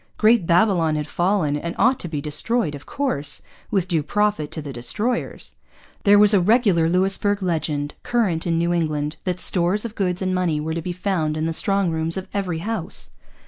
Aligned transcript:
Great 0.17 0.47
Babylon 0.47 0.95
had 0.95 1.05
fallen, 1.05 1.55
and 1.55 1.75
ought 1.77 1.99
to 1.99 2.07
be 2.07 2.19
destroyed 2.21 2.73
of 2.73 2.87
course, 2.87 3.43
with 3.69 3.87
due 3.87 4.01
profit 4.01 4.49
to 4.49 4.59
the 4.59 4.73
destroyers. 4.73 5.53
There 6.05 6.17
was 6.17 6.33
a 6.33 6.39
regular 6.41 6.89
Louisbourg 6.89 7.43
legend, 7.43 7.93
current 8.01 8.47
in 8.47 8.57
New 8.57 8.73
England, 8.73 9.17
that 9.25 9.39
stores 9.39 9.85
of 9.85 9.93
goods 9.93 10.19
and 10.19 10.33
money 10.33 10.59
were 10.59 10.73
to 10.73 10.81
be 10.81 10.91
found 10.91 11.37
in 11.37 11.45
the 11.45 11.53
strong 11.53 11.91
rooms 11.91 12.17
of 12.17 12.27
every 12.33 12.57
house. 12.65 13.11